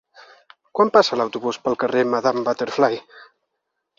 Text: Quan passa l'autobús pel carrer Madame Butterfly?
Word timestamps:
Quan 0.77 0.91
passa 0.95 1.19
l'autobús 1.19 1.59
pel 1.67 1.77
carrer 1.85 2.03
Madame 2.13 2.45
Butterfly? 2.47 3.01